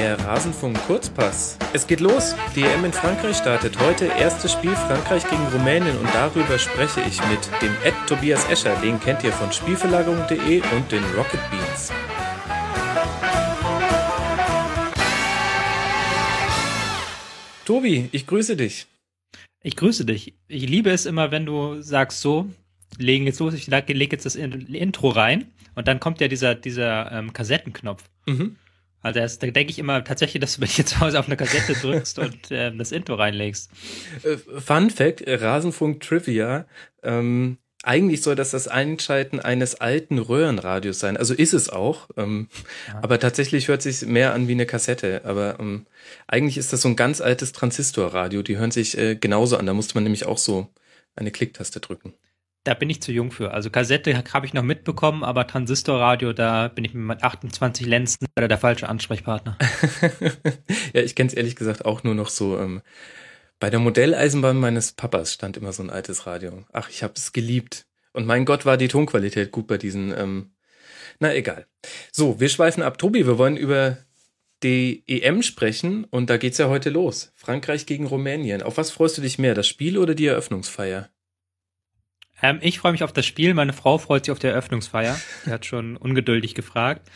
[0.00, 1.58] Der Rasenfunk Kurzpass.
[1.74, 2.34] Es geht los.
[2.56, 4.06] Die EM in Frankreich startet heute.
[4.06, 8.74] Erstes Spiel Frankreich gegen Rumänien und darüber spreche ich mit dem Ed Tobias Escher.
[8.80, 11.92] Den kennt ihr von Spielverlagerung.de und den Rocket Beans.
[17.66, 18.86] Tobi, ich grüße dich.
[19.62, 20.32] Ich grüße dich.
[20.48, 22.48] Ich liebe es immer, wenn du sagst so,
[22.96, 27.12] legen jetzt los, ich lege jetzt das Intro rein und dann kommt ja dieser, dieser
[27.12, 28.08] ähm, Kassettenknopf.
[28.24, 28.56] Mhm.
[29.02, 31.36] Also das, da denke ich immer tatsächlich, dass du mich jetzt zu Hause auf eine
[31.36, 33.70] Kassette drückst und ähm, das Intro reinlegst.
[34.22, 36.66] Äh, Fun Fact, Rasenfunk Trivia.
[37.02, 41.16] Ähm, eigentlich soll das das Einschalten eines alten Röhrenradios sein.
[41.16, 42.10] Also ist es auch.
[42.16, 42.48] Ähm,
[42.88, 43.00] ja.
[43.02, 45.22] Aber tatsächlich hört sich mehr an wie eine Kassette.
[45.24, 45.86] Aber ähm,
[46.26, 48.42] eigentlich ist das so ein ganz altes Transistorradio.
[48.42, 49.64] Die hören sich äh, genauso an.
[49.64, 50.68] Da musste man nämlich auch so
[51.16, 52.12] eine Klicktaste drücken.
[52.64, 53.52] Da bin ich zu jung für.
[53.52, 58.48] Also Kassette habe ich noch mitbekommen, aber Transistorradio, da bin ich mit 28 Lenzen oder
[58.48, 59.56] der falsche Ansprechpartner.
[60.92, 62.58] ja, ich kenne es ehrlich gesagt auch nur noch so.
[62.58, 62.82] Ähm,
[63.60, 66.64] bei der Modelleisenbahn meines Papas stand immer so ein altes Radio.
[66.72, 67.86] Ach, ich habe es geliebt.
[68.12, 70.12] Und mein Gott, war die Tonqualität gut bei diesen.
[70.16, 70.52] Ähm,
[71.18, 71.66] na egal.
[72.12, 72.98] So, wir schweifen ab.
[72.98, 73.98] Tobi, wir wollen über
[74.62, 77.32] die EM sprechen und da geht's ja heute los.
[77.36, 78.62] Frankreich gegen Rumänien.
[78.62, 81.08] Auf was freust du dich mehr, das Spiel oder die Eröffnungsfeier?
[82.42, 83.54] Ähm, ich freue mich auf das Spiel.
[83.54, 85.18] Meine Frau freut sich auf die Eröffnungsfeier.
[85.46, 87.10] Die hat schon ungeduldig gefragt.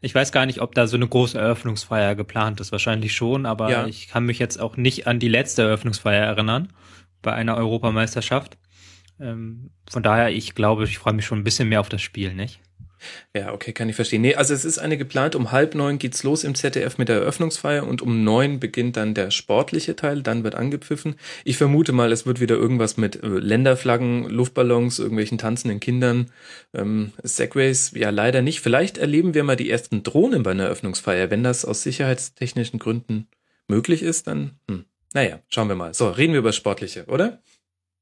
[0.00, 2.72] Ich weiß gar nicht, ob da so eine große Eröffnungsfeier geplant ist.
[2.72, 3.86] Wahrscheinlich schon, aber ja.
[3.86, 6.72] ich kann mich jetzt auch nicht an die letzte Eröffnungsfeier erinnern
[7.20, 8.56] bei einer Europameisterschaft.
[9.20, 12.34] Ähm, von daher, ich glaube, ich freue mich schon ein bisschen mehr auf das Spiel,
[12.34, 12.60] nicht?
[13.34, 14.22] Ja, okay, kann ich verstehen.
[14.22, 17.16] Nee, also es ist eine geplant, um halb neun geht's los im ZDF mit der
[17.16, 21.16] Eröffnungsfeier und um neun beginnt dann der sportliche Teil, dann wird angepfiffen.
[21.44, 26.30] Ich vermute mal, es wird wieder irgendwas mit äh, Länderflaggen, Luftballons, irgendwelchen tanzenden Kindern,
[26.74, 28.60] ähm, Segways, ja leider nicht.
[28.60, 31.30] Vielleicht erleben wir mal die ersten Drohnen bei einer Eröffnungsfeier.
[31.30, 33.28] Wenn das aus sicherheitstechnischen Gründen
[33.68, 35.94] möglich ist, dann, hm, naja, schauen wir mal.
[35.94, 37.42] So, reden wir über Sportliche, oder?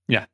[0.09, 0.27] Ja.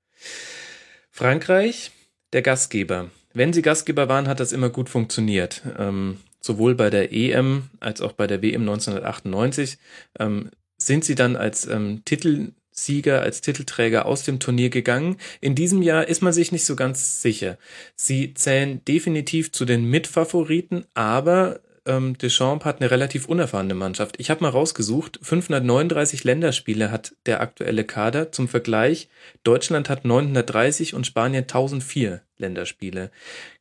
[1.10, 1.92] Frankreich,
[2.32, 3.10] der Gastgeber.
[3.34, 5.62] Wenn sie Gastgeber waren, hat das immer gut funktioniert.
[5.76, 9.78] Ähm, sowohl bei der EM als auch bei der WM 1998
[10.20, 15.16] ähm, sind sie dann als ähm, Titelsieger, als Titelträger aus dem Turnier gegangen.
[15.40, 17.58] In diesem Jahr ist man sich nicht so ganz sicher.
[17.96, 24.16] Sie zählen definitiv zu den Mitfavoriten, aber ähm, Deschamps hat eine relativ unerfahrene Mannschaft.
[24.18, 28.32] Ich habe mal rausgesucht, 539 Länderspiele hat der aktuelle Kader.
[28.32, 29.08] Zum Vergleich,
[29.42, 33.10] Deutschland hat 930 und Spanien 1004 Länderspiele.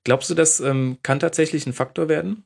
[0.03, 2.45] Glaubst du, das ähm, kann tatsächlich ein Faktor werden?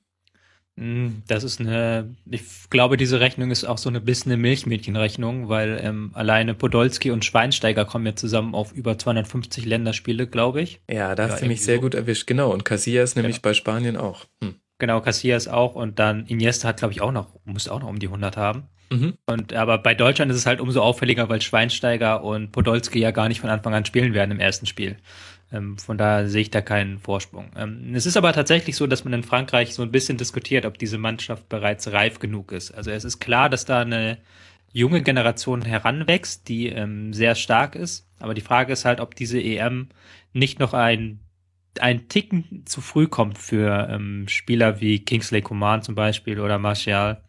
[0.78, 5.50] Hm, das ist eine, ich glaube, diese Rechnung ist auch so eine bisschen eine Milchmädchenrechnung,
[5.50, 10.80] weil ähm, alleine Podolski und Schweinsteiger kommen ja zusammen auf über 250 Länderspiele, glaube ich.
[10.90, 11.82] Ja, da hast ja, du mich sehr so.
[11.82, 12.54] gut erwischt, genau.
[12.54, 13.50] Und Casillas nämlich genau.
[13.50, 14.26] bei Spanien auch.
[14.44, 14.56] Hm.
[14.80, 18.00] Genau, Casillas auch und dann Iniesta hat, glaube ich, auch noch, muss auch noch um
[18.00, 18.64] die 100 haben.
[18.90, 19.16] Mhm.
[19.26, 23.28] Und aber bei Deutschland ist es halt umso auffälliger, weil Schweinsteiger und Podolski ja gar
[23.28, 24.98] nicht von Anfang an spielen werden im ersten Spiel.
[25.52, 27.52] Ähm, von daher sehe ich da keinen Vorsprung.
[27.56, 30.78] Ähm, es ist aber tatsächlich so, dass man in Frankreich so ein bisschen diskutiert, ob
[30.78, 32.72] diese Mannschaft bereits reif genug ist.
[32.72, 34.18] Also es ist klar, dass da eine
[34.74, 38.08] junge Generation heranwächst, die ähm, sehr stark ist.
[38.20, 39.90] Aber die Frage ist halt, ob diese EM
[40.34, 41.20] nicht noch ein
[41.80, 47.24] ein Ticken zu früh kommt für ähm, Spieler wie Kingsley Coman zum Beispiel oder Martial,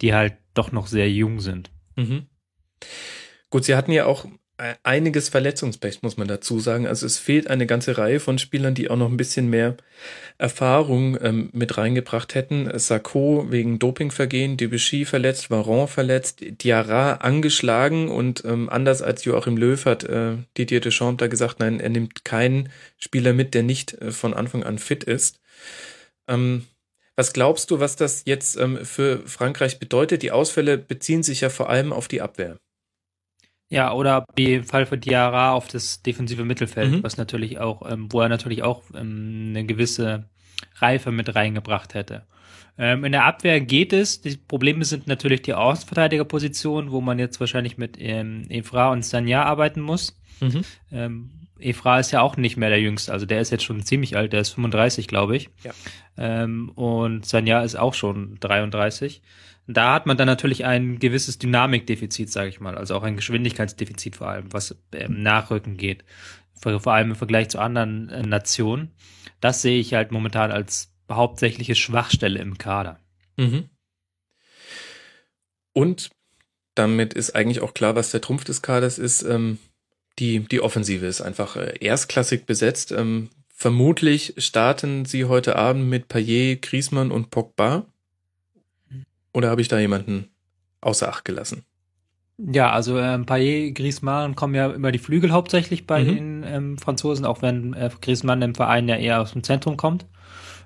[0.00, 1.70] die halt doch noch sehr jung sind.
[1.96, 2.26] Mhm.
[3.50, 4.26] Gut, sie hatten ja auch
[4.82, 6.86] einiges Verletzungspech, muss man dazu sagen.
[6.86, 9.76] Also es fehlt eine ganze Reihe von Spielern, die auch noch ein bisschen mehr
[10.38, 12.70] Erfahrung ähm, mit reingebracht hätten.
[12.78, 19.84] Sarko wegen Dopingvergehen, Debussy verletzt, Varon verletzt, Diarra angeschlagen und ähm, anders als Joachim Löw
[19.84, 24.12] hat äh, Didier Deschamps da gesagt, nein, er nimmt keinen Spieler mit, der nicht äh,
[24.12, 25.40] von Anfang an fit ist.
[26.28, 26.66] Ähm,
[27.16, 30.22] was glaubst du, was das jetzt ähm, für Frankreich bedeutet?
[30.22, 32.58] Die Ausfälle beziehen sich ja vor allem auf die Abwehr.
[33.70, 37.02] Ja, oder im Fall für Diarra auf das defensive Mittelfeld, mhm.
[37.04, 40.24] was natürlich auch, ähm, wo er natürlich auch ähm, eine gewisse
[40.76, 42.24] Reife mit reingebracht hätte.
[42.76, 44.22] Ähm, in der Abwehr geht es.
[44.22, 49.44] Die Probleme sind natürlich die Außenverteidigerposition, wo man jetzt wahrscheinlich mit ähm, Evra und Sanya
[49.44, 50.20] arbeiten muss.
[50.40, 50.64] Mhm.
[50.90, 51.30] Ähm,
[51.60, 54.32] Evra ist ja auch nicht mehr der Jüngste, also der ist jetzt schon ziemlich alt,
[54.32, 55.50] der ist 35, glaube ich.
[55.62, 55.72] Ja.
[56.16, 59.22] Ähm, und Sanya ist auch schon 33.
[59.72, 64.16] Da hat man dann natürlich ein gewisses Dynamikdefizit, sage ich mal, also auch ein Geschwindigkeitsdefizit
[64.16, 66.04] vor allem, was ähm, Nachrücken geht,
[66.54, 68.90] vor, vor, allem im Vergleich zu anderen äh, Nationen.
[69.40, 72.98] Das sehe ich halt momentan als hauptsächliche Schwachstelle im Kader.
[73.36, 73.70] Mhm.
[75.72, 76.10] Und
[76.74, 79.22] damit ist eigentlich auch klar, was der Trumpf des Kaders ist.
[79.22, 79.58] Ähm,
[80.18, 82.92] die, die Offensive ist einfach äh, erstklassig besetzt.
[82.92, 87.86] Ähm, vermutlich starten sie heute Abend mit Payet, Griezmann und Pogba.
[89.32, 90.30] Oder habe ich da jemanden
[90.80, 91.64] außer Acht gelassen?
[92.38, 96.06] Ja, also ähm, Payet, Griezmann kommen ja über die Flügel hauptsächlich bei mhm.
[96.06, 100.06] den ähm, Franzosen, auch wenn äh, Griezmann im Verein ja eher aus dem Zentrum kommt.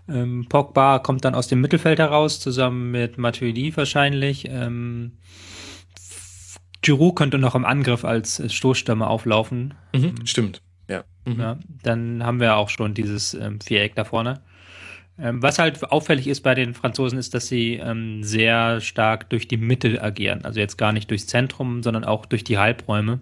[0.08, 4.46] Ähm, Pogba kommt dann aus dem Mittelfeld heraus, zusammen mit Matuidi wahrscheinlich.
[4.48, 5.12] Ähm,
[6.82, 9.74] Giroud könnte noch im Angriff als Stoßstürmer auflaufen.
[9.94, 11.04] Mhm, ähm, stimmt, ja.
[11.24, 11.40] Mhm.
[11.40, 11.58] ja.
[11.82, 14.42] Dann haben wir auch schon dieses ähm, Viereck da vorne.
[15.18, 19.46] Ähm, was halt auffällig ist bei den Franzosen, ist, dass sie ähm, sehr stark durch
[19.46, 20.44] die Mitte agieren.
[20.44, 23.20] Also jetzt gar nicht durchs Zentrum, sondern auch durch die Halbräume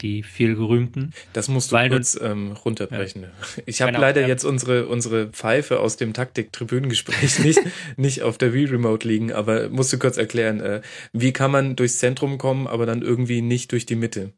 [0.00, 1.12] die viel gerühmten.
[1.32, 3.22] Das musst du kurz du, ähm, runterbrechen.
[3.22, 3.28] Ja.
[3.66, 4.28] Ich habe genau, leider ja.
[4.28, 7.60] jetzt unsere, unsere Pfeife aus dem Taktik-Tribünengespräch nicht,
[7.96, 10.82] nicht auf der Wii-Remote liegen, aber musst du kurz erklären, äh,
[11.12, 14.32] wie kann man durchs Zentrum kommen, aber dann irgendwie nicht durch die Mitte?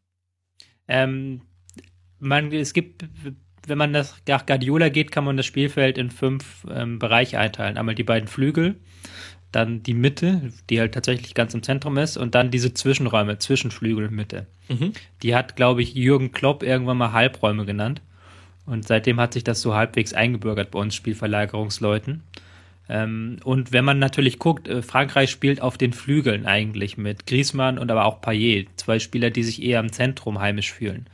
[0.89, 1.43] Ähm,
[2.19, 3.05] man, es gibt,
[3.67, 7.77] wenn man das nach Guardiola geht, kann man das Spielfeld in fünf ähm, Bereiche einteilen.
[7.77, 8.77] Einmal die beiden Flügel,
[9.53, 14.11] dann die Mitte, die halt tatsächlich ganz im Zentrum ist, und dann diese Zwischenräume, Zwischenflügel
[14.11, 14.47] Mitte.
[14.69, 14.93] Mhm.
[15.23, 18.03] Die hat, glaube ich, Jürgen Klopp irgendwann mal Halbräume genannt.
[18.67, 22.23] Und seitdem hat sich das so halbwegs eingebürgert bei uns Spielverlagerungsleuten.
[22.89, 27.79] Ähm, und wenn man natürlich guckt, äh, Frankreich spielt auf den Flügeln eigentlich mit Griezmann
[27.79, 31.07] und aber auch Payet, zwei Spieler, die sich eher im Zentrum heimisch fühlen.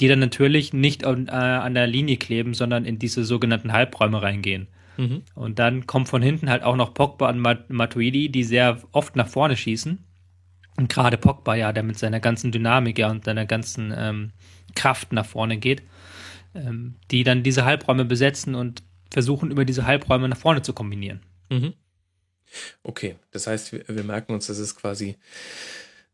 [0.00, 4.22] Die dann natürlich nicht an, äh, an der Linie kleben, sondern in diese sogenannten Halbräume
[4.22, 4.68] reingehen.
[4.96, 5.22] Mhm.
[5.34, 9.28] Und dann kommt von hinten halt auch noch Pogba und Matuidi, die sehr oft nach
[9.28, 9.98] vorne schießen.
[10.76, 14.32] Und gerade Pogba ja, der mit seiner ganzen Dynamik ja und seiner ganzen ähm,
[14.74, 15.82] Kraft nach vorne geht,
[16.54, 21.20] ähm, die dann diese Halbräume besetzen und versuchen, über diese Halbräume nach vorne zu kombinieren.
[21.50, 21.74] Mhm.
[22.82, 25.16] Okay, das heißt, wir, wir merken uns, das ist quasi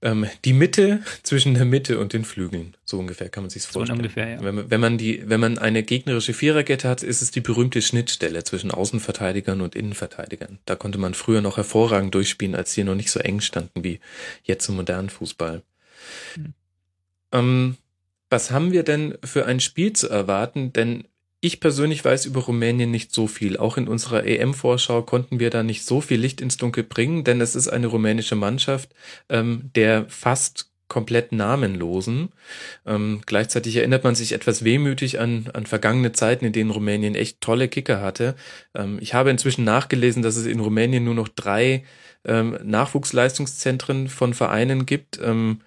[0.06, 2.76] ähm, die Mitte zwischen der Mitte und den Flügeln.
[2.84, 3.98] So ungefähr kann man sich vorstellen.
[3.98, 4.42] So ungefähr, ja.
[4.42, 8.44] Wenn, wenn, man die, wenn man eine gegnerische Viererkette hat, ist es die berühmte Schnittstelle
[8.44, 10.60] zwischen Außenverteidigern und Innenverteidigern.
[10.64, 13.98] Da konnte man früher noch hervorragend durchspielen, als die noch nicht so eng standen wie
[14.44, 15.62] jetzt im modernen Fußball.
[16.34, 16.54] Hm.
[17.32, 17.76] Ähm,
[18.30, 20.72] was haben wir denn für ein Spiel zu erwarten?
[20.72, 21.04] Denn
[21.46, 23.56] ich persönlich weiß über Rumänien nicht so viel.
[23.56, 27.40] Auch in unserer EM-Vorschau konnten wir da nicht so viel Licht ins Dunkel bringen, denn
[27.40, 28.94] es ist eine rumänische Mannschaft,
[29.28, 32.30] ähm, der fast komplett namenlosen.
[32.86, 37.40] Ähm, gleichzeitig erinnert man sich etwas wehmütig an, an vergangene Zeiten, in denen Rumänien echt
[37.40, 38.34] tolle Kicker hatte.
[38.74, 41.84] Ähm, ich habe inzwischen nachgelesen, dass es in Rumänien nur noch drei
[42.24, 45.18] ähm, Nachwuchsleistungszentren von Vereinen gibt.
[45.22, 45.60] Ähm,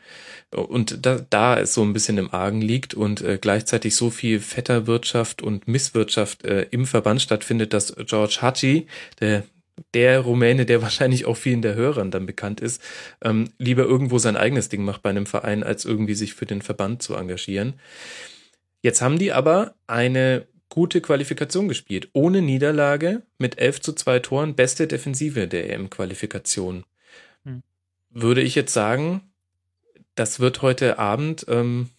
[0.52, 4.40] und da, da es so ein bisschen im Argen liegt und äh, gleichzeitig so viel
[4.40, 8.88] Vetterwirtschaft und Misswirtschaft äh, im Verband stattfindet, dass George Hachi,
[9.20, 9.44] der
[9.94, 12.82] der Rumäne, der wahrscheinlich auch vielen der Hörern dann bekannt ist,
[13.22, 16.62] ähm, lieber irgendwo sein eigenes Ding macht bei einem Verein, als irgendwie sich für den
[16.62, 17.74] Verband zu engagieren.
[18.82, 24.56] Jetzt haben die aber eine gute Qualifikation gespielt, ohne Niederlage, mit 11 zu 2 Toren,
[24.56, 26.86] beste Defensive der EM-Qualifikation.
[27.44, 27.64] Hm.
[28.12, 29.22] Würde ich jetzt sagen,
[30.16, 31.90] das wird heute Abend ähm,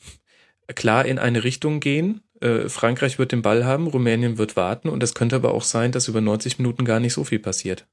[0.74, 2.20] klar in eine Richtung gehen.
[2.40, 5.92] Äh, Frankreich wird den Ball haben, Rumänien wird warten und es könnte aber auch sein,
[5.92, 7.86] dass über 90 Minuten gar nicht so viel passiert.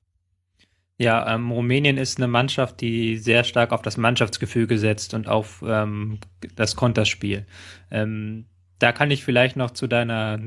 [1.00, 5.64] Ja, ähm, Rumänien ist eine Mannschaft, die sehr stark auf das Mannschaftsgefüge setzt und auf
[5.68, 6.20] ähm,
[6.56, 7.46] das Konterspiel.
[7.92, 8.46] Ähm,
[8.80, 10.40] da kann ich vielleicht noch zu deiner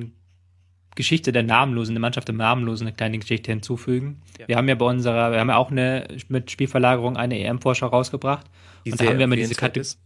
[0.97, 4.23] Geschichte der Namenlosen, der Mannschaft der Namenlosen eine kleine Geschichte hinzufügen.
[4.39, 4.49] Ja.
[4.49, 8.47] Wir haben ja bei unserer, wir haben ja auch eine mit Spielverlagerung eine EM-Vorschau rausgebracht.
[8.85, 9.97] Die und da haben wir immer diese Kategorien,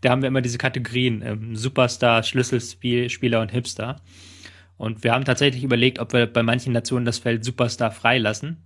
[0.00, 3.96] da haben wir immer diese Kategorien, ähm, Superstar, Schlüsselspieler und Hipster.
[4.76, 8.58] Und wir haben tatsächlich überlegt, ob wir bei manchen Nationen das Feld Superstar freilassen.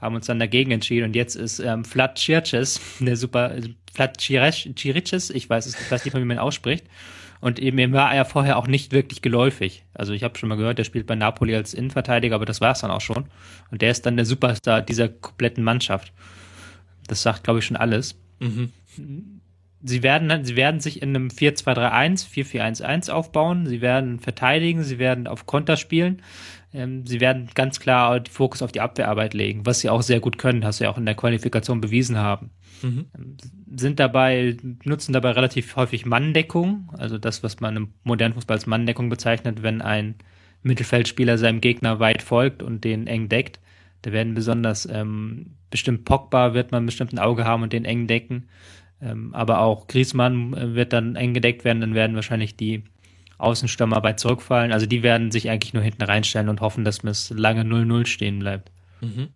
[0.00, 3.54] Haben uns dann dagegen entschieden und jetzt ist ähm, Vlad Chirches, der Super,
[3.92, 6.86] Vlad Chiriches, ich weiß es, ich nicht, wie man ihn ausspricht,
[7.42, 9.84] und mir war er vorher auch nicht wirklich geläufig.
[9.94, 12.70] Also ich habe schon mal gehört, der spielt bei Napoli als Innenverteidiger, aber das war
[12.70, 13.24] es dann auch schon.
[13.72, 16.12] Und der ist dann der Superstar dieser kompletten Mannschaft.
[17.08, 18.14] Das sagt, glaube ich, schon alles.
[18.38, 18.70] Mhm.
[19.84, 23.66] Sie werden, sie werden sich in einem 4-2-3-1, 4-4-1-1 aufbauen.
[23.66, 26.22] Sie werden verteidigen, sie werden auf Konter spielen.
[26.72, 30.20] Ähm, sie werden ganz klar den Fokus auf die Abwehrarbeit legen, was sie auch sehr
[30.20, 32.50] gut können, was sie auch in der Qualifikation bewiesen haben.
[32.82, 33.06] Mhm.
[33.74, 38.66] Sind dabei, nutzen dabei relativ häufig Manndeckung, also das, was man im modernen Fußball als
[38.66, 40.14] Manndeckung bezeichnet, wenn ein
[40.62, 43.60] Mittelfeldspieler seinem Gegner weit folgt und den eng deckt.
[44.02, 48.06] Da werden besonders ähm, bestimmt Pogba wird man bestimmt ein Auge haben und den eng
[48.06, 48.48] decken.
[49.02, 52.84] Ähm, aber auch Griezmann äh, wird dann eng gedeckt werden, dann werden wahrscheinlich die
[53.38, 54.72] Außenstürmer bei zurückfallen.
[54.72, 58.38] Also die werden sich eigentlich nur hinten reinstellen und hoffen, dass es lange 0-0 stehen
[58.38, 58.70] bleibt.
[59.00, 59.28] Mhm.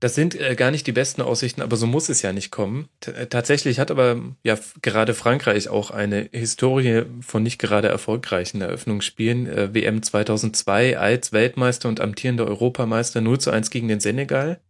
[0.00, 2.88] Das sind äh, gar nicht die besten Aussichten, aber so muss es ja nicht kommen.
[3.00, 8.60] T äh, tatsächlich hat aber ja gerade Frankreich auch eine Historie von nicht gerade erfolgreichen
[8.60, 9.46] Eröffnungsspielen.
[9.46, 14.60] Äh, WM 2002 als Weltmeister und amtierender Europameister 0 zu 1 gegen den Senegal.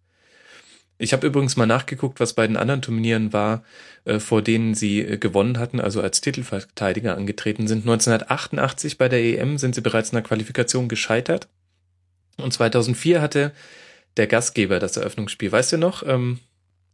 [0.96, 3.64] Ich habe übrigens mal nachgeguckt, was bei den anderen Turnieren war,
[4.04, 7.80] äh, vor denen sie äh, gewonnen hatten, also als Titelverteidiger angetreten sind.
[7.80, 11.48] 1988 bei der EM sind sie bereits in der Qualifikation gescheitert.
[12.36, 13.52] Und 2004 hatte
[14.16, 15.50] der Gastgeber das Eröffnungsspiel.
[15.50, 16.04] Weißt du noch?
[16.06, 16.38] Ähm,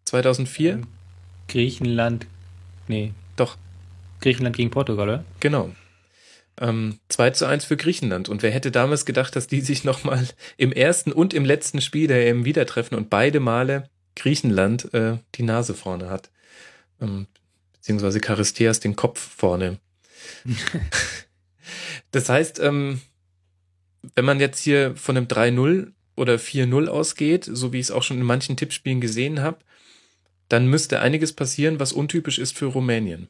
[0.07, 0.73] 2004?
[0.73, 0.87] Ähm,
[1.49, 2.27] Griechenland.
[2.89, 3.13] Nee.
[3.37, 3.57] Doch.
[4.21, 5.25] Griechenland gegen Portugal, oder?
[5.41, 5.71] Genau.
[6.61, 8.29] Ähm, 2 zu 1 für Griechenland.
[8.29, 10.27] Und wer hätte damals gedacht, dass die sich nochmal
[10.57, 15.19] im ersten und im letzten Spiel der EM wieder treffen und beide Male Griechenland äh,
[15.35, 16.31] die Nase vorne hat.
[17.01, 17.27] Ähm,
[17.73, 19.79] beziehungsweise Charisteas den Kopf vorne.
[22.11, 23.01] das heißt, ähm,
[24.15, 28.03] wenn man jetzt hier von einem 3-0 oder 4-0 ausgeht, so wie ich es auch
[28.03, 29.59] schon in manchen Tippspielen gesehen habe,
[30.49, 33.29] dann müsste einiges passieren, was untypisch ist für Rumänien.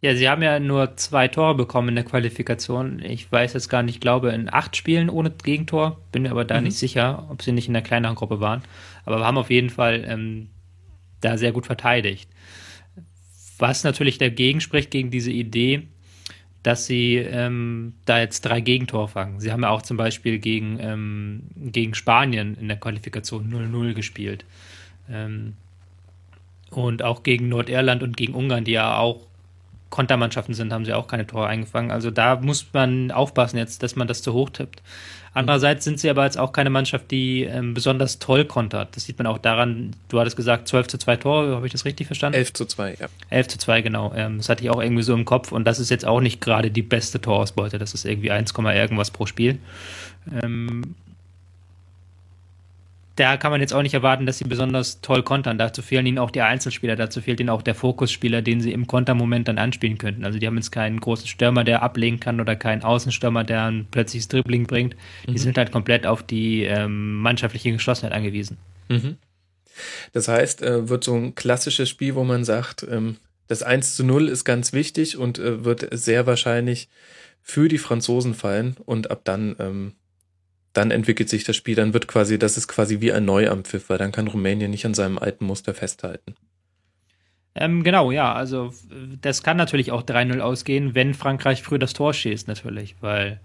[0.00, 3.02] Ja, sie haben ja nur zwei Tore bekommen in der Qualifikation.
[3.02, 6.00] Ich weiß jetzt gar nicht, glaube in acht Spielen ohne Gegentor.
[6.12, 6.64] Bin mir aber da mhm.
[6.64, 8.62] nicht sicher, ob sie nicht in der kleineren Gruppe waren.
[9.04, 10.50] Aber wir haben auf jeden Fall ähm,
[11.20, 12.30] da sehr gut verteidigt.
[13.58, 15.88] Was natürlich dagegen spricht, gegen diese Idee,
[16.62, 19.40] dass sie ähm, da jetzt drei Gegentore fangen.
[19.40, 24.44] Sie haben ja auch zum Beispiel gegen, ähm, gegen Spanien in der Qualifikation 0-0 gespielt.
[25.10, 25.54] Ähm,
[26.70, 29.27] und auch gegen Nordirland und gegen Ungarn, die ja auch
[29.90, 31.90] Kontermannschaften sind, haben sie auch keine Tore eingefangen.
[31.90, 34.82] Also da muss man aufpassen jetzt, dass man das zu hoch tippt.
[35.34, 38.96] Andererseits sind sie aber jetzt auch keine Mannschaft, die ähm, besonders toll kontert.
[38.96, 41.84] Das sieht man auch daran, du hattest gesagt, 12 zu 2 Tore, habe ich das
[41.84, 42.38] richtig verstanden?
[42.38, 43.06] 11 zu 2, ja.
[43.30, 44.12] 11 zu 2, genau.
[44.14, 46.40] Ähm, das hatte ich auch irgendwie so im Kopf und das ist jetzt auch nicht
[46.40, 47.78] gerade die beste Torausbeute.
[47.78, 49.58] Das ist irgendwie 1, irgendwas pro Spiel.
[50.42, 50.94] Ähm,
[53.18, 55.58] da kann man jetzt auch nicht erwarten, dass sie besonders toll kontern.
[55.58, 58.86] Dazu fehlen ihnen auch die Einzelspieler, dazu fehlt ihnen auch der Fokusspieler, den sie im
[58.86, 60.24] Kontermoment dann anspielen könnten.
[60.24, 63.86] Also die haben jetzt keinen großen Stürmer, der ablegen kann oder keinen Außenstürmer, der ein
[63.90, 64.94] plötzliches Dribbling bringt.
[65.26, 65.38] Die mhm.
[65.38, 68.58] sind halt komplett auf die ähm, mannschaftliche Geschlossenheit angewiesen.
[68.88, 69.16] Mhm.
[70.12, 73.16] Das heißt, äh, wird so ein klassisches Spiel, wo man sagt, ähm,
[73.48, 76.88] das 1 zu 0 ist ganz wichtig und äh, wird sehr wahrscheinlich
[77.42, 79.92] für die Franzosen fallen und ab dann ähm,
[80.72, 83.98] dann entwickelt sich das Spiel, dann wird quasi, das ist quasi wie ein Neuampfiff, weil
[83.98, 86.34] dann kann Rumänien nicht an seinem alten Muster festhalten.
[87.54, 88.72] Ähm, genau, ja, also
[89.20, 93.40] das kann natürlich auch 3-0 ausgehen, wenn Frankreich früh das Tor schießt, natürlich, weil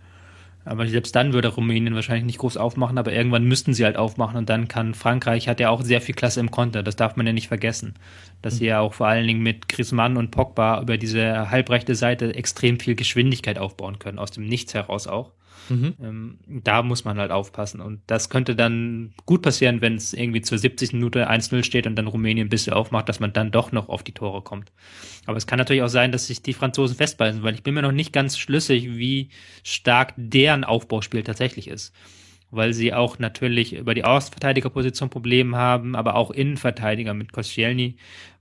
[0.65, 4.37] aber selbst dann würde Rumänien wahrscheinlich nicht groß aufmachen, aber irgendwann müssten sie halt aufmachen
[4.37, 7.27] und dann kann Frankreich, hat ja auch sehr viel Klasse im Konter, das darf man
[7.27, 7.95] ja nicht vergessen.
[8.41, 8.57] Dass mhm.
[8.57, 12.79] sie ja auch vor allen Dingen mit Griezmann und Pogba über diese halbrechte Seite extrem
[12.79, 15.31] viel Geschwindigkeit aufbauen können, aus dem Nichts heraus auch.
[15.69, 15.93] Mhm.
[16.01, 17.81] Ähm, da muss man halt aufpassen.
[17.81, 20.93] Und das könnte dann gut passieren, wenn es irgendwie zur 70.
[20.93, 24.03] Minute 1-0 steht und dann Rumänien ein bisschen aufmacht, dass man dann doch noch auf
[24.03, 24.71] die Tore kommt.
[25.25, 27.81] Aber es kann natürlich auch sein, dass sich die Franzosen festbeißen, weil ich bin mir
[27.81, 29.29] noch nicht ganz schlüssig, wie
[29.63, 31.93] stark deren Aufbauspiel tatsächlich ist.
[32.51, 37.95] Weil sie auch natürlich über die Außenverteidigerposition Probleme haben, aber auch Innenverteidiger mit Koscielny,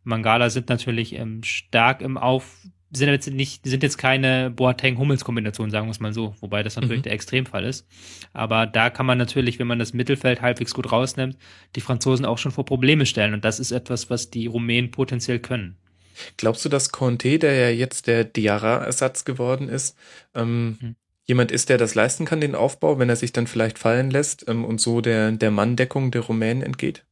[0.05, 2.59] Mangala sind natürlich ähm, stark im Auf
[2.95, 6.99] sind jetzt nicht, sind jetzt keine Boateng-Hummels-Kombination, sagen wir es mal so, wobei das natürlich
[6.99, 7.05] mhm.
[7.05, 7.87] der Extremfall ist.
[8.35, 11.39] Aber da kann man natürlich, wenn man das Mittelfeld halbwegs gut rausnimmt,
[11.75, 13.33] die Franzosen auch schon vor Probleme stellen.
[13.33, 15.79] Und das ist etwas, was die Rumänen potenziell können.
[16.37, 19.97] Glaubst du, dass Conte, der ja jetzt der Diarra-Ersatz geworden ist,
[20.35, 20.97] ähm, mhm.
[21.25, 24.49] Jemand ist, der das leisten kann, den Aufbau, wenn er sich dann vielleicht fallen lässt
[24.49, 27.05] ähm, und so der, der Manndeckung der Rumänen entgeht?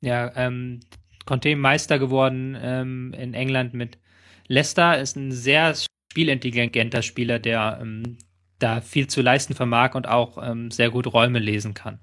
[0.00, 0.80] Ja, ähm,
[1.24, 3.98] Conte Meister geworden ähm, in England mit
[4.46, 5.74] Leicester ist ein sehr
[6.10, 8.18] spielintelligenter Spieler, der ähm,
[8.58, 11.98] da viel zu leisten vermag und auch ähm, sehr gut Räume lesen kann.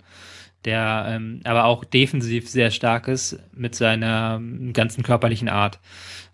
[0.65, 5.79] Der ähm, aber auch defensiv sehr stark ist mit seiner ähm, ganzen körperlichen Art.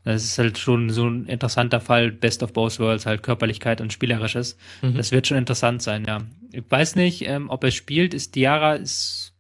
[0.08, 3.92] Das ist halt schon so ein interessanter Fall, Best of Both Worlds, halt Körperlichkeit und
[3.92, 4.58] Spielerisches.
[4.82, 4.96] Mhm.
[4.96, 6.22] Das wird schon interessant sein, ja.
[6.54, 8.14] Ich weiß nicht, ähm, ob er spielt.
[8.14, 9.34] Ist Diara ist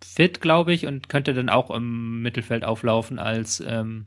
[0.00, 4.06] fit, glaube ich, und könnte dann auch im Mittelfeld auflaufen als ähm,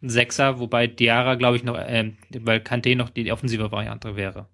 [0.00, 4.48] Sechser, wobei Diarra, glaube ich, noch, äh, weil Kante noch die offensive Variante wäre.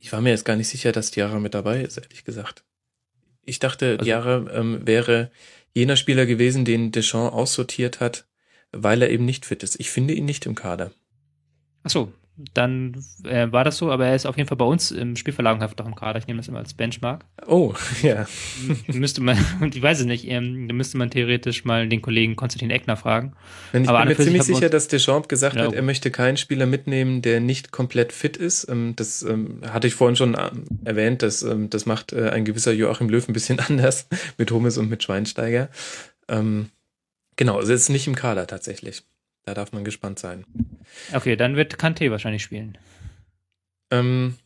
[0.00, 2.62] Ich war mir jetzt gar nicht sicher, dass Diarra mit dabei ist, ehrlich gesagt.
[3.46, 5.30] Ich dachte, also, Diarra ähm, wäre
[5.72, 8.26] jener Spieler gewesen, den Deschamps aussortiert hat,
[8.72, 9.78] weil er eben nicht fit ist.
[9.80, 10.90] Ich finde ihn nicht im Kader.
[11.82, 12.12] Ach so,
[12.52, 15.80] dann äh, war das so, aber er ist auf jeden Fall bei uns im Spielverlagenhaft
[15.80, 16.18] auch im Kader.
[16.18, 17.24] Ich nehme das immer als Benchmark.
[17.46, 18.26] Oh, ja.
[18.88, 22.36] müsste man, und ich weiß es nicht, ähm, da müsste man theoretisch mal den Kollegen
[22.36, 23.32] Konstantin Eckner fragen.
[23.72, 26.36] Und ich aber bin mir ziemlich sicher, dass Deschamps gesagt ja, hat, er möchte keinen
[26.36, 28.68] Spieler mitnehmen, der nicht komplett fit ist.
[28.68, 32.44] Ähm, das ähm, hatte ich vorhin schon ähm, erwähnt, dass, ähm, das macht äh, ein
[32.44, 35.70] gewisser Joachim Löw ein bisschen anders mit Hummes und mit Schweinsteiger.
[36.28, 36.68] Ähm,
[37.36, 39.02] genau, also ist nicht im Kader tatsächlich.
[39.44, 40.44] Da darf man gespannt sein.
[41.12, 42.76] Okay, dann wird Kante wahrscheinlich spielen.
[43.90, 44.36] Ähm,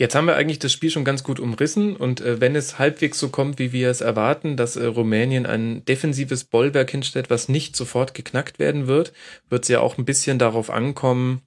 [0.00, 3.18] Jetzt haben wir eigentlich das Spiel schon ganz gut umrissen und äh, wenn es halbwegs
[3.18, 7.74] so kommt, wie wir es erwarten, dass äh, Rumänien ein defensives Bollwerk hinstellt, was nicht
[7.74, 9.12] sofort geknackt werden wird,
[9.50, 11.42] wird es ja auch ein bisschen darauf ankommen,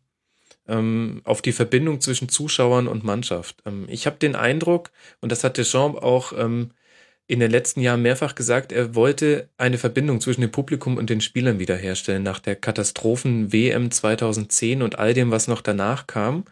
[0.68, 3.64] ähm, auf die Verbindung zwischen Zuschauern und Mannschaft.
[3.66, 6.72] Ähm, ich habe den Eindruck, und das hat Deschamps auch ähm,
[7.28, 11.22] in den letzten Jahren mehrfach gesagt, er wollte eine Verbindung zwischen dem Publikum und den
[11.22, 16.44] Spielern wiederherstellen nach der Katastrophen WM 2010 und all dem, was noch danach kam.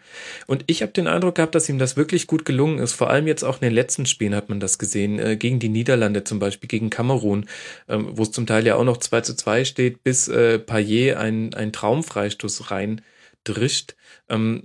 [0.47, 2.93] Und ich habe den Eindruck gehabt, dass ihm das wirklich gut gelungen ist.
[2.93, 5.69] Vor allem jetzt auch in den letzten Spielen hat man das gesehen, äh, gegen die
[5.69, 7.45] Niederlande zum Beispiel, gegen Kamerun,
[7.89, 11.17] ähm, wo es zum Teil ja auch noch 2 zu 2 steht, bis äh, Payet
[11.17, 13.01] ein, ein Traumfreistoß rein
[13.43, 13.95] drischt.
[14.29, 14.63] Ähm,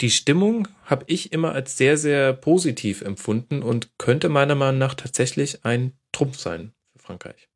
[0.00, 4.94] die Stimmung habe ich immer als sehr, sehr positiv empfunden und könnte meiner Meinung nach
[4.94, 7.48] tatsächlich ein Trumpf sein für Frankreich.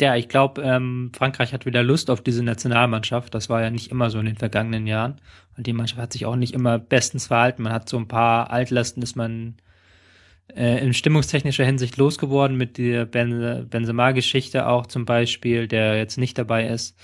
[0.00, 3.34] Ja, ich glaube, ähm, Frankreich hat wieder Lust auf diese Nationalmannschaft.
[3.34, 5.20] Das war ja nicht immer so in den vergangenen Jahren.
[5.56, 7.62] Und die Mannschaft hat sich auch nicht immer bestens verhalten.
[7.62, 9.56] Man hat so ein paar Altlasten, ist man
[10.56, 16.38] äh, in stimmungstechnischer Hinsicht losgeworden mit der ben Benzema-Geschichte auch zum Beispiel, der jetzt nicht
[16.38, 16.96] dabei ist.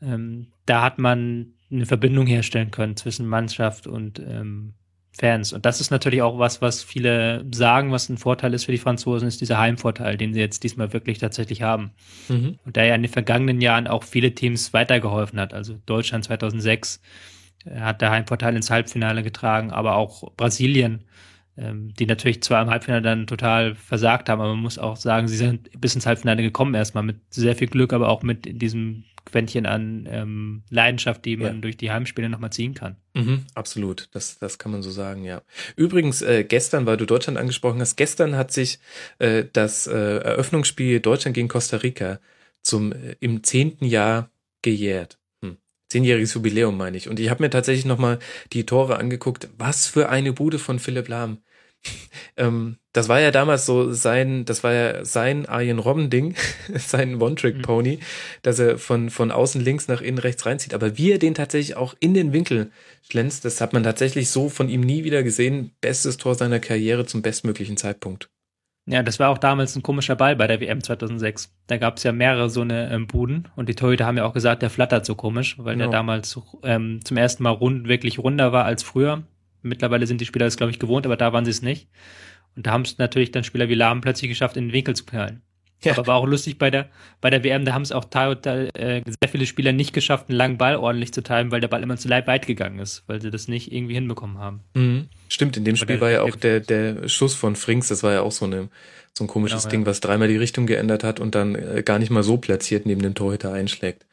[0.00, 4.74] Ähm, da hat man eine Verbindung herstellen können zwischen Mannschaft und ähm,
[5.12, 5.52] Fans.
[5.52, 8.78] Und das ist natürlich auch was, was viele sagen, was ein Vorteil ist für die
[8.78, 11.92] Franzosen, ist dieser Heimvorteil, den sie jetzt diesmal wirklich tatsächlich haben.
[12.28, 12.58] Mhm.
[12.64, 15.54] Und der ja in den vergangenen Jahren auch viele Teams weitergeholfen hat.
[15.54, 17.00] Also Deutschland 2006
[17.64, 21.04] äh, hat der Heimvorteil ins Halbfinale getragen, aber auch Brasilien,
[21.56, 25.26] ähm, die natürlich zwar im Halbfinale dann total versagt haben, aber man muss auch sagen,
[25.26, 29.04] sie sind bis ins Halbfinale gekommen erstmal mit sehr viel Glück, aber auch mit diesem
[29.28, 31.60] Quäntchen an ähm, Leidenschaft, die man ja.
[31.60, 32.96] durch die Heimspiele nochmal ziehen kann.
[33.14, 35.42] Mhm, absolut, das, das kann man so sagen, ja.
[35.76, 38.78] Übrigens, äh, gestern, weil du Deutschland angesprochen hast, gestern hat sich
[39.18, 42.20] äh, das äh, Eröffnungsspiel Deutschland gegen Costa Rica
[42.62, 44.30] zum äh, im zehnten Jahr
[44.62, 45.18] gejährt.
[45.42, 45.58] Hm.
[45.88, 47.08] Zehnjähriges Jubiläum, meine ich.
[47.08, 48.18] Und ich habe mir tatsächlich nochmal
[48.52, 49.48] die Tore angeguckt.
[49.58, 51.38] Was für eine Bude von Philipp Lahm.
[52.36, 56.34] Ähm, das war ja damals so sein, das war ja sein Arjen Robben-Ding,
[56.74, 58.00] sein One-Trick-Pony, mhm.
[58.42, 60.74] dass er von, von außen links nach innen rechts reinzieht.
[60.74, 62.70] Aber wie er den tatsächlich auch in den Winkel
[63.08, 65.72] schlänzt, das hat man tatsächlich so von ihm nie wieder gesehen.
[65.80, 68.30] Bestes Tor seiner Karriere zum bestmöglichen Zeitpunkt.
[68.90, 71.52] Ja, das war auch damals ein komischer Ball bei der WM 2006.
[71.66, 74.32] Da gab es ja mehrere so eine ähm, Buden und die Torhüter haben ja auch
[74.32, 75.90] gesagt, der flattert so komisch, weil genau.
[75.90, 79.24] der damals ähm, zum ersten Mal rund, wirklich runder war als früher.
[79.62, 81.88] Mittlerweile sind die Spieler das, glaube ich, gewohnt, aber da waren sie es nicht.
[82.56, 85.04] Und da haben es natürlich dann Spieler wie Lahm plötzlich geschafft, in den Winkel zu
[85.04, 85.42] knallen.
[85.82, 85.92] Ja.
[85.92, 86.88] Aber war auch lustig bei der,
[87.20, 90.36] bei der WM, da haben es auch teilweise äh, sehr viele Spieler nicht geschafft, einen
[90.36, 93.30] langen Ball ordentlich zu teilen, weil der Ball immer zu weit gegangen ist, weil sie
[93.30, 94.60] das nicht irgendwie hinbekommen haben.
[94.74, 95.08] Mhm.
[95.28, 98.22] Stimmt, in dem Spiel war ja auch der, der Schuss von Frings, das war ja
[98.22, 98.68] auch so, eine,
[99.16, 99.86] so ein komisches genau, Ding, ja.
[99.86, 103.02] was dreimal die Richtung geändert hat und dann äh, gar nicht mal so platziert neben
[103.02, 104.04] dem Torhüter einschlägt.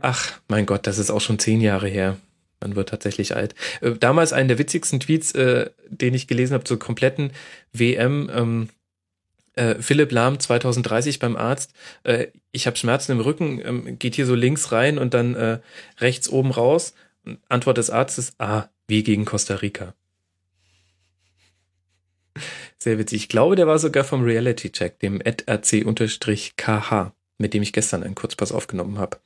[0.00, 2.16] Ach, mein Gott, das ist auch schon zehn Jahre her.
[2.62, 3.54] Man wird tatsächlich alt.
[3.80, 7.32] Äh, damals einen der witzigsten Tweets, äh, den ich gelesen habe zur kompletten
[7.72, 8.30] WM.
[8.32, 8.68] Ähm,
[9.54, 11.74] äh, Philipp Lahm 2030 beim Arzt.
[12.04, 15.58] Äh, ich habe Schmerzen im Rücken, ähm, geht hier so links rein und dann äh,
[15.98, 16.94] rechts oben raus.
[17.48, 19.94] Antwort des Arztes: Ah, wie gegen Costa Rica.
[22.78, 23.22] Sehr witzig.
[23.22, 28.16] Ich glaube, der war sogar vom Reality Check, dem rc-kh, mit dem ich gestern einen
[28.16, 29.18] Kurzpass aufgenommen habe.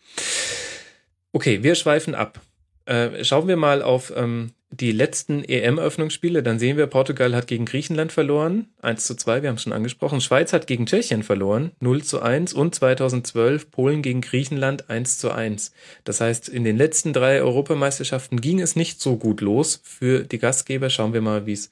[1.32, 2.40] Okay, wir schweifen ab.
[2.86, 6.42] Äh, schauen wir mal auf ähm, die letzten EM-Öffnungsspiele.
[6.42, 9.72] Dann sehen wir, Portugal hat gegen Griechenland verloren, 1 zu 2, wir haben es schon
[9.72, 10.20] angesprochen.
[10.20, 12.54] Schweiz hat gegen Tschechien verloren, 0 zu 1.
[12.54, 15.72] Und 2012 Polen gegen Griechenland, 1 zu 1.
[16.04, 20.38] Das heißt, in den letzten drei Europameisterschaften ging es nicht so gut los für die
[20.38, 20.90] Gastgeber.
[20.90, 21.70] Schauen wir mal, wie es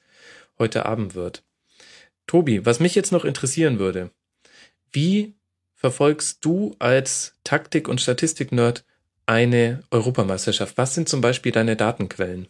[0.59, 1.43] heute Abend wird.
[2.27, 4.11] Tobi, was mich jetzt noch interessieren würde,
[4.91, 5.35] wie
[5.75, 8.83] verfolgst du als Taktik- und Statistik-Nerd
[9.25, 10.77] eine Europameisterschaft?
[10.77, 12.47] Was sind zum Beispiel deine Datenquellen?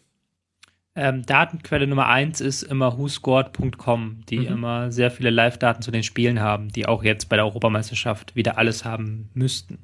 [0.98, 4.46] Ähm, Datenquelle Nummer eins ist immer whoscored.com, die mhm.
[4.46, 8.56] immer sehr viele Live-Daten zu den Spielen haben, die auch jetzt bei der Europameisterschaft wieder
[8.56, 9.78] alles haben müssten.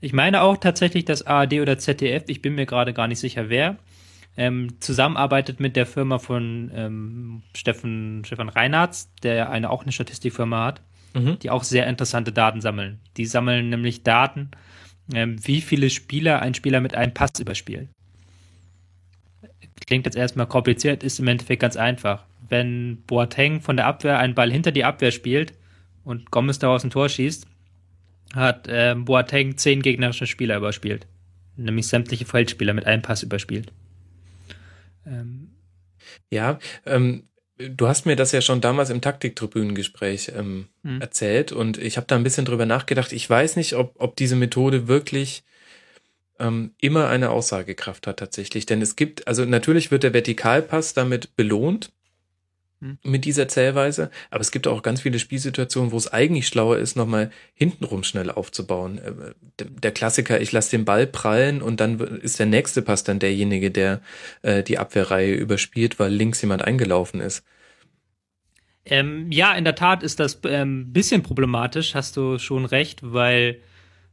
[0.00, 3.48] Ich meine auch tatsächlich, dass ARD oder ZDF, ich bin mir gerade gar nicht sicher
[3.48, 3.76] wer,
[4.36, 10.64] ähm, zusammenarbeitet mit der Firma von ähm, Steffen, Stefan Reinhardt, der eine auch eine Statistikfirma
[10.66, 10.82] hat,
[11.14, 11.40] mhm.
[11.40, 13.00] die auch sehr interessante Daten sammeln.
[13.16, 14.50] Die sammeln nämlich Daten
[15.08, 17.88] wie viele Spieler ein Spieler mit einem Pass überspielt.
[19.86, 22.24] Klingt jetzt erstmal kompliziert, ist im Endeffekt ganz einfach.
[22.48, 25.52] Wenn Boateng von der Abwehr einen Ball hinter die Abwehr spielt
[26.04, 27.46] und Gomez daraus ein Tor schießt,
[28.34, 31.06] hat äh, Boateng zehn gegnerische Spieler überspielt.
[31.56, 33.72] Nämlich sämtliche Feldspieler mit einem Pass überspielt.
[35.06, 35.52] Ähm,
[36.30, 41.00] ja, ähm, Du hast mir das ja schon damals im Taktiktribünengespräch ähm, mhm.
[41.00, 43.12] erzählt und ich habe da ein bisschen drüber nachgedacht.
[43.12, 45.42] Ich weiß nicht, ob, ob diese Methode wirklich
[46.38, 48.66] ähm, immer eine Aussagekraft hat tatsächlich.
[48.66, 51.92] Denn es gibt, also natürlich wird der Vertikalpass damit belohnt.
[52.80, 52.98] Hm.
[53.02, 54.10] mit dieser Zählweise.
[54.30, 58.30] Aber es gibt auch ganz viele Spielsituationen, wo es eigentlich schlauer ist, nochmal hintenrum schnell
[58.30, 58.98] aufzubauen.
[58.98, 63.18] Äh, der Klassiker, ich lasse den Ball prallen und dann ist der nächste Pass dann
[63.18, 64.00] derjenige, der
[64.42, 67.44] äh, die Abwehrreihe überspielt, weil links jemand eingelaufen ist.
[68.84, 73.58] Ähm, ja, in der Tat ist das ähm, bisschen problematisch, hast du schon recht, weil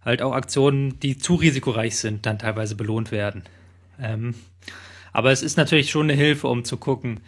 [0.04, 3.44] halt auch Aktionen, die zu risikoreich sind, dann teilweise belohnt werden.
[4.02, 4.34] Ähm,
[5.12, 7.20] aber es ist natürlich schon eine Hilfe, um zu gucken,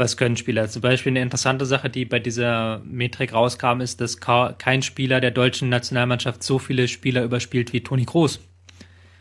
[0.00, 0.68] was können Spieler.
[0.68, 5.30] Zum Beispiel eine interessante Sache, die bei dieser Metrik rauskam, ist, dass kein Spieler der
[5.30, 8.40] deutschen Nationalmannschaft so viele Spieler überspielt wie Toni Kroos.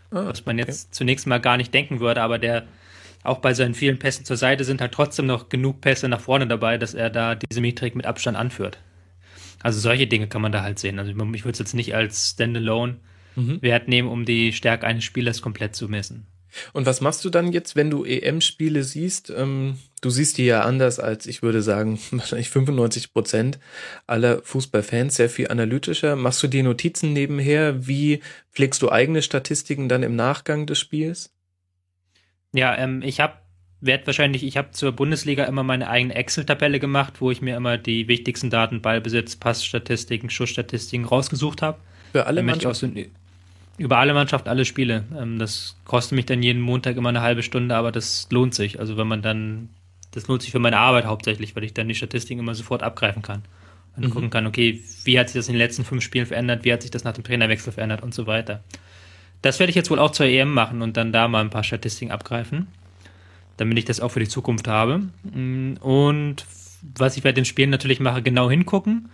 [0.09, 0.93] Ah, was man jetzt okay.
[0.93, 2.65] zunächst mal gar nicht denken würde, aber der
[3.21, 6.47] auch bei seinen vielen Pässen zur Seite sind halt trotzdem noch genug Pässe nach vorne
[6.47, 8.79] dabei, dass er da diese Metrik mit Abstand anführt.
[9.61, 10.97] Also solche Dinge kann man da halt sehen.
[10.97, 13.89] Also ich würde es jetzt nicht als Standalone-Wert mhm.
[13.89, 16.25] nehmen, um die Stärke eines Spielers komplett zu messen.
[16.73, 19.31] Und was machst du dann jetzt, wenn du EM-Spiele siehst?
[19.35, 23.59] Ähm, du siehst die ja anders als, ich würde sagen, wahrscheinlich 95 Prozent
[24.07, 26.15] aller Fußballfans, sehr viel analytischer.
[26.15, 27.87] Machst du die Notizen nebenher?
[27.87, 31.33] Wie pflegst du eigene Statistiken dann im Nachgang des Spiels?
[32.53, 33.33] Ja, ähm, ich habe
[33.81, 37.77] werde wahrscheinlich, ich habe zur Bundesliga immer meine eigene Excel-Tabelle gemacht, wo ich mir immer
[37.77, 41.79] die wichtigsten Daten, Ballbesitz, Passstatistiken, Schussstatistiken rausgesucht habe.
[42.11, 42.93] Für alle Mannschaften?
[42.95, 43.01] So,
[43.79, 45.05] über alle Mannschaften, alle Spiele.
[45.17, 48.79] Ähm, das kostet mich dann jeden Montag immer eine halbe Stunde, aber das lohnt sich.
[48.79, 49.69] Also wenn man dann,
[50.11, 53.21] das lohnt sich für meine Arbeit hauptsächlich, weil ich dann die Statistiken immer sofort abgreifen
[53.21, 53.43] kann.
[53.95, 54.09] Und mhm.
[54.11, 56.81] gucken kann, okay, wie hat sich das in den letzten fünf Spielen verändert, wie hat
[56.81, 58.63] sich das nach dem Trainerwechsel verändert und so weiter.
[59.41, 61.63] Das werde ich jetzt wohl auch zur EM machen und dann da mal ein paar
[61.63, 62.67] Statistiken abgreifen,
[63.57, 65.03] damit ich das auch für die Zukunft habe.
[65.23, 66.45] Mm, und
[66.97, 69.09] was ich bei den Spielen natürlich mache, genau hingucken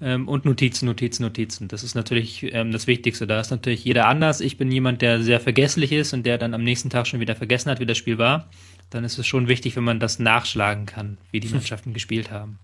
[0.00, 1.68] ähm, und Notizen, Notizen, Notizen.
[1.68, 3.26] Das ist natürlich ähm, das Wichtigste.
[3.26, 4.40] Da ist natürlich jeder anders.
[4.40, 7.36] Ich bin jemand, der sehr vergesslich ist und der dann am nächsten Tag schon wieder
[7.36, 8.48] vergessen hat, wie das Spiel war.
[8.90, 12.58] Dann ist es schon wichtig, wenn man das nachschlagen kann, wie die Mannschaften gespielt haben.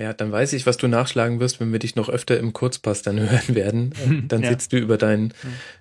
[0.00, 3.02] Ja, dann weiß ich, was du nachschlagen wirst, wenn wir dich noch öfter im Kurzpass
[3.02, 3.92] dann hören werden.
[4.28, 4.48] Dann ja.
[4.50, 5.34] sitzt du über deinen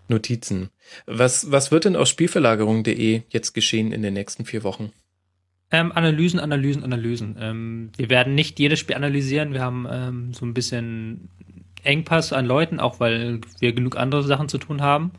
[0.09, 0.69] Notizen.
[1.05, 4.91] Was, was wird denn aus Spielverlagerung.de jetzt geschehen in den nächsten vier Wochen?
[5.71, 7.35] Ähm, Analysen, Analysen, Analysen.
[7.39, 9.53] Ähm, wir werden nicht jedes Spiel analysieren.
[9.53, 11.29] Wir haben ähm, so ein bisschen
[11.83, 15.11] Engpass an Leuten, auch weil wir genug andere Sachen zu tun haben.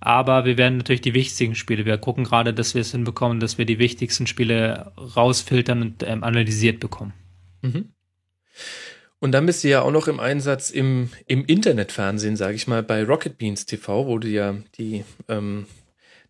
[0.00, 1.86] Aber wir werden natürlich die wichtigen Spiele.
[1.86, 6.22] Wir gucken gerade, dass wir es hinbekommen, dass wir die wichtigsten Spiele rausfiltern und ähm,
[6.22, 7.14] analysiert bekommen.
[7.62, 7.94] Mhm.
[9.20, 12.82] Und dann bist du ja auch noch im Einsatz im, im Internetfernsehen, sage ich mal,
[12.82, 15.64] bei Rocket Beans TV, wo du ja die ähm,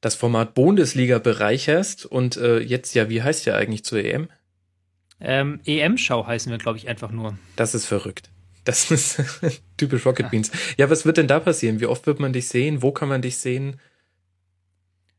[0.05, 2.05] das Format Bundesliga bereicherst.
[2.05, 4.29] Und äh, jetzt ja, wie heißt ja eigentlich zur EM?
[5.21, 7.39] Ähm, EM-Schau heißen wir, glaube ich, einfach nur.
[7.57, 8.31] Das ist verrückt.
[8.65, 9.23] Das ist
[9.77, 10.31] typisch Rocket.
[10.31, 10.51] Beans.
[10.77, 11.81] Ja, was wird denn da passieren?
[11.81, 12.83] Wie oft wird man dich sehen?
[12.83, 13.81] Wo kann man dich sehen?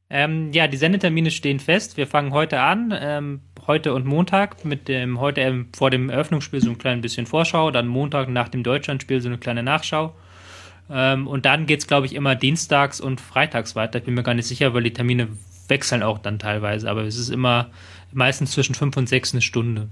[0.10, 1.98] Ähm, ja, die Sendetermine stehen fest.
[1.98, 6.62] Wir fangen heute an, ähm, heute und Montag mit dem heute ähm, vor dem Eröffnungsspiel
[6.62, 10.15] so ein klein bisschen Vorschau, dann Montag nach dem Deutschlandspiel so eine kleine Nachschau.
[10.89, 14.00] Ähm, und dann geht es, glaube ich, immer dienstags und freitags weiter.
[14.00, 15.28] Ich bin mir gar nicht sicher, weil die Termine
[15.67, 17.71] wechseln auch dann teilweise, aber es ist immer
[18.12, 19.89] meistens zwischen fünf und sechs eine Stunde.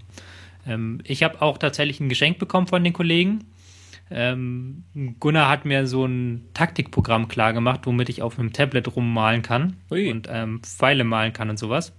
[0.68, 3.46] Ähm, ich habe auch tatsächlich ein Geschenk bekommen von den Kollegen.
[4.12, 4.84] Ähm,
[5.20, 9.78] Gunnar hat mir so ein Taktikprogramm klar gemacht, womit ich auf einem Tablet rummalen kann
[9.90, 10.12] Ui.
[10.12, 11.94] und ähm, Pfeile malen kann und sowas.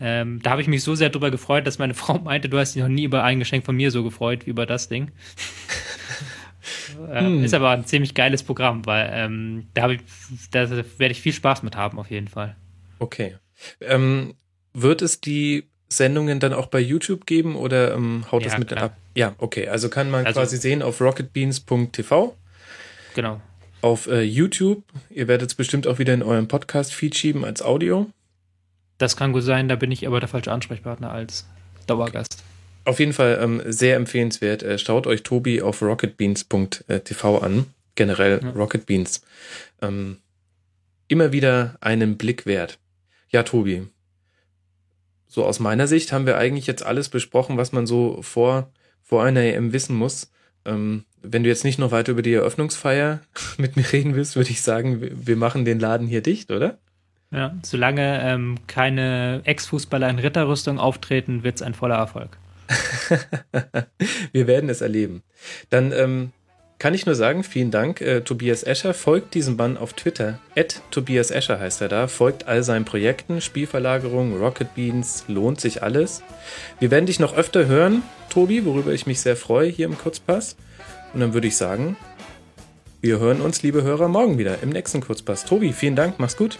[0.00, 2.74] Ähm, da habe ich mich so sehr drüber gefreut, dass meine Frau meinte, du hast
[2.74, 5.10] dich noch nie über ein Geschenk von mir so gefreut wie über das Ding.
[7.10, 7.44] Äh, hm.
[7.44, 10.00] Ist aber ein ziemlich geiles Programm, weil ähm, da, ich,
[10.50, 12.56] da werde ich viel Spaß mit haben, auf jeden Fall.
[12.98, 13.36] Okay.
[13.80, 14.34] Ähm,
[14.72, 18.68] wird es die Sendungen dann auch bei YouTube geben oder ähm, haut ja, das mit
[18.68, 18.84] klar.
[18.84, 18.96] ab?
[19.14, 19.68] Ja, okay.
[19.68, 22.36] Also kann man also, quasi sehen auf rocketbeans.tv.
[23.14, 23.40] Genau.
[23.80, 24.82] Auf äh, YouTube.
[25.10, 28.10] Ihr werdet es bestimmt auch wieder in eurem Podcast-Feed schieben als Audio.
[28.98, 31.46] Das kann gut sein, da bin ich aber der falsche Ansprechpartner als
[31.86, 32.42] Dauergast.
[32.88, 34.62] Auf jeden Fall ähm, sehr empfehlenswert.
[34.62, 37.66] Äh, schaut euch Tobi auf rocketbeans.tv an.
[37.96, 38.50] Generell ja.
[38.52, 39.20] Rocket Beans.
[39.82, 40.16] Ähm,
[41.06, 42.78] immer wieder einen Blick wert.
[43.28, 43.86] Ja, Tobi,
[45.26, 48.70] so aus meiner Sicht haben wir eigentlich jetzt alles besprochen, was man so vor,
[49.02, 50.30] vor einer EM wissen muss.
[50.64, 53.20] Ähm, wenn du jetzt nicht noch weiter über die Eröffnungsfeier
[53.58, 56.78] mit mir reden willst, würde ich sagen, wir machen den Laden hier dicht, oder?
[57.32, 62.38] Ja, solange ähm, keine Ex-Fußballer in Ritterrüstung auftreten, wird es ein voller Erfolg.
[64.32, 65.22] wir werden es erleben.
[65.70, 66.32] Dann ähm,
[66.78, 68.00] kann ich nur sagen, vielen Dank.
[68.00, 70.38] Äh, Tobias Escher folgt diesem Mann auf Twitter.
[70.56, 72.06] At Tobias Escher heißt er da.
[72.06, 76.22] Folgt all seinen Projekten, Spielverlagerung, Rocket Beans, lohnt sich alles.
[76.78, 80.56] Wir werden dich noch öfter hören, Tobi, worüber ich mich sehr freue hier im Kurzpass.
[81.12, 81.96] Und dann würde ich sagen,
[83.00, 85.44] wir hören uns, liebe Hörer, morgen wieder im nächsten Kurzpass.
[85.44, 86.58] Tobi, vielen Dank, mach's gut.